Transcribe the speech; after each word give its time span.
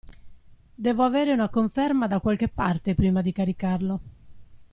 Devo 0.73 1.03
avere 1.03 1.31
una 1.31 1.49
conferma 1.49 2.07
da 2.07 2.19
qualche 2.19 2.47
parte 2.47 2.95
prima 2.95 3.21
di 3.21 3.31
caricarlo. 3.31 3.99